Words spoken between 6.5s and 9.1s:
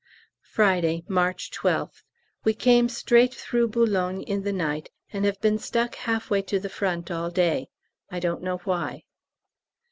the Front all day; I don't know why.